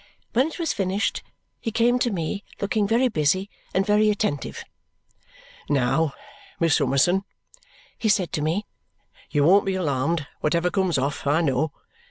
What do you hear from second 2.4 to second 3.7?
looking very busy